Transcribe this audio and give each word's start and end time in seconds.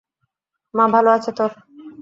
মা 0.73 0.85
ভালো 0.93 1.09
আছে 1.11 1.31
তোর? 1.37 1.51